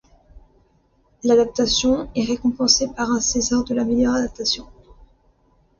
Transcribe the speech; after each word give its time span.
L'adaptation 1.23 2.09
est 2.15 2.25
récompensée 2.25 2.87
par 2.87 3.11
un 3.11 3.19
César 3.21 3.63
de 3.63 3.75
la 3.75 3.85
meilleure 3.85 4.15
adaptation. 4.15 4.65